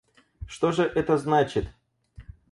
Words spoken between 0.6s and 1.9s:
же это значит?